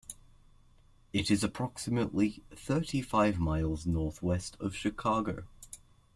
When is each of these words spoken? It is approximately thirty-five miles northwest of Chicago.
It 1.13 1.29
is 1.29 1.43
approximately 1.43 2.41
thirty-five 2.49 3.37
miles 3.37 3.85
northwest 3.85 4.57
of 4.59 4.73
Chicago. 4.75 5.43